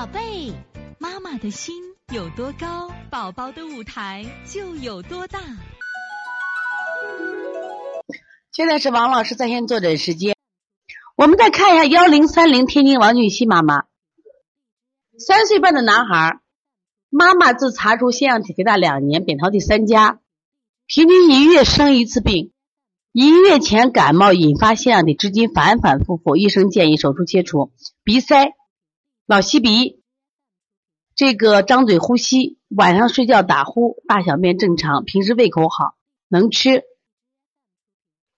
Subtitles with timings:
[0.00, 0.54] 宝贝，
[0.98, 1.74] 妈妈的心
[2.10, 5.38] 有多高，宝宝的舞台就有多大。
[8.50, 10.34] 现在是王老师在线坐诊时间，
[11.16, 13.84] 我们再看一下幺零三零天津王俊熙妈妈，
[15.18, 16.40] 三岁半的男孩，
[17.10, 20.20] 妈妈自查出腺样体肥大两年，扁桃体三家，
[20.86, 22.52] 平均一月生一次病，
[23.12, 27.70] 一月前感冒引发腺样体，至今反反复复，医生建议手术切除
[28.02, 28.54] 鼻塞。
[29.30, 30.02] 老吸鼻，
[31.14, 35.94] 这个张嘴呼吸，晚上睡觉打呼，大小便正常，平时胃口好，
[36.26, 36.82] 能吃，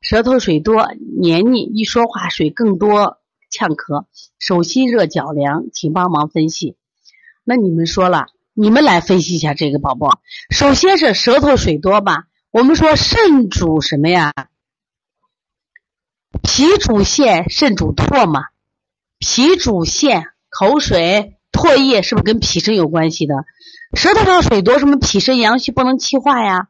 [0.03, 4.05] 舌头水多黏腻，一说话水更多，呛咳，
[4.39, 6.77] 手心热脚凉，请帮忙分析。
[7.43, 10.21] 那你们说了，你们来分析一下这个宝宝。
[10.51, 14.35] 首先是舌头水多吧，我们说肾主什么呀？
[16.43, 18.49] 脾主腺，肾主唾嘛，
[19.19, 20.29] 脾主腺。
[20.53, 23.35] 口水、唾液是不是跟脾肾有关系的？
[23.97, 26.69] 舌头上水多，什么脾肾阳虚不能气化呀？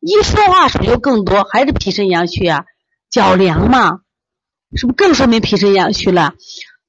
[0.00, 2.66] 一说话水就更多，还是脾肾阳虚啊？
[3.10, 4.00] 脚凉嘛，
[4.74, 6.34] 是不是更说明脾肾阳虚了？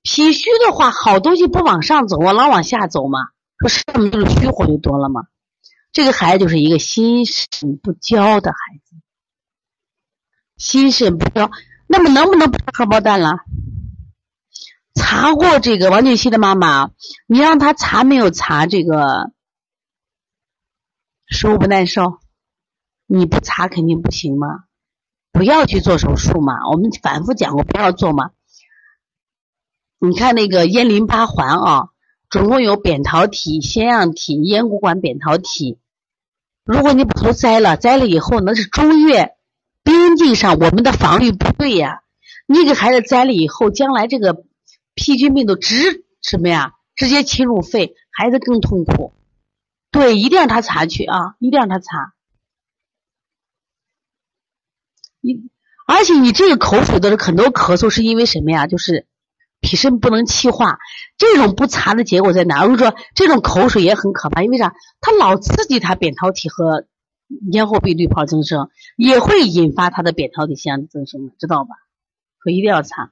[0.03, 3.19] 脾虚的话，好东西不往上走啊，老往下走嘛，
[3.59, 5.21] 说上面就是虚火就多了嘛。
[5.93, 8.95] 这个孩子就是一个心肾不交的孩子，
[10.57, 11.49] 心肾不交，
[11.87, 13.37] 那么能不能不吃荷包蛋了？
[15.09, 16.91] 查过这个王俊熙的妈妈，
[17.27, 19.31] 你让他查没有查这个
[21.25, 22.19] 食物不耐受？
[23.05, 24.65] 你不查肯定不行吗？
[25.31, 28.31] 不要去做手术嘛，我们反复讲过不要做嘛。
[29.97, 31.87] 你看那个咽淋巴环啊，
[32.29, 35.79] 总共有扁桃体、腺样体、咽鼓管扁桃体。
[36.65, 39.37] 如果你把头摘了，摘了以后那是中越
[39.83, 42.01] 边境上我们的防御不对呀。
[42.45, 44.43] 你给孩子摘了以后，将来这个。
[44.97, 46.73] 细菌病毒直什么呀？
[46.95, 49.13] 直接侵入肺，孩子更痛苦。
[49.91, 51.35] 对，一定让他查去啊！
[51.39, 52.13] 一定让他查。
[55.21, 55.49] 你
[55.87, 58.67] 而且你这个口水的很多咳嗽是因为什么呀？
[58.67, 59.05] 就是
[59.61, 60.79] 脾肾不能气化。
[61.17, 62.65] 这种不查的结果在哪？
[62.65, 64.73] 我说这种口水也很可怕，因为啥？
[64.99, 66.87] 它老刺激他扁桃体和
[67.51, 71.75] 咽后壁滤泡增生，也会引发他的扁桃体腺增生，知道吧？
[72.43, 73.11] 所以一定要查。